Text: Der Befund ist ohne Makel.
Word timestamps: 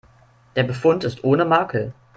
Der 0.55 0.63
Befund 0.63 1.03
ist 1.03 1.23
ohne 1.23 1.45
Makel. 1.45 1.93